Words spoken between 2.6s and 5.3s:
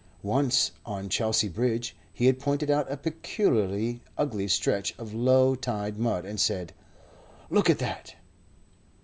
out a peculiarly ugly stretch of